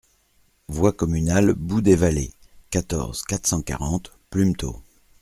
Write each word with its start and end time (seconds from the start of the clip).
Voie 0.67 0.93
Communale 0.93 1.53
Bout 1.53 1.81
des 1.81 1.95
Vallées, 1.95 2.33
quatorze, 2.71 3.21
quatre 3.21 3.45
cent 3.45 3.61
quarante 3.61 4.11
Plumetot 4.31 4.81